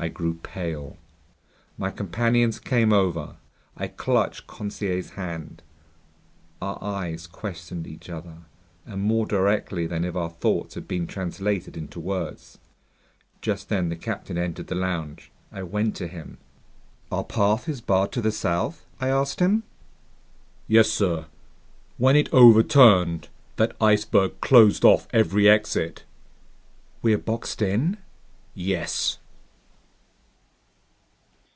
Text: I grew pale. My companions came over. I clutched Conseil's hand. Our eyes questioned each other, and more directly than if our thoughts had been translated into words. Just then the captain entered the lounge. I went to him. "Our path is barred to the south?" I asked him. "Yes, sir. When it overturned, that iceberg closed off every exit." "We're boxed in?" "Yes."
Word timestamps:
I 0.00 0.06
grew 0.06 0.34
pale. 0.34 0.96
My 1.76 1.90
companions 1.90 2.60
came 2.60 2.92
over. 2.92 3.34
I 3.76 3.88
clutched 3.88 4.46
Conseil's 4.46 5.10
hand. 5.10 5.60
Our 6.62 6.78
eyes 6.80 7.26
questioned 7.26 7.84
each 7.84 8.08
other, 8.08 8.42
and 8.86 9.02
more 9.02 9.26
directly 9.26 9.88
than 9.88 10.04
if 10.04 10.14
our 10.14 10.30
thoughts 10.30 10.76
had 10.76 10.86
been 10.86 11.08
translated 11.08 11.76
into 11.76 11.98
words. 11.98 12.58
Just 13.42 13.68
then 13.70 13.88
the 13.88 13.96
captain 13.96 14.38
entered 14.38 14.68
the 14.68 14.76
lounge. 14.76 15.32
I 15.50 15.64
went 15.64 15.96
to 15.96 16.06
him. 16.06 16.38
"Our 17.10 17.24
path 17.24 17.68
is 17.68 17.80
barred 17.80 18.12
to 18.12 18.20
the 18.20 18.30
south?" 18.30 18.86
I 19.00 19.08
asked 19.08 19.40
him. 19.40 19.64
"Yes, 20.68 20.88
sir. 20.88 21.26
When 21.96 22.14
it 22.14 22.32
overturned, 22.32 23.30
that 23.56 23.74
iceberg 23.80 24.40
closed 24.40 24.84
off 24.84 25.08
every 25.12 25.48
exit." 25.48 26.04
"We're 27.02 27.18
boxed 27.18 27.60
in?" 27.60 27.96
"Yes." 28.54 29.18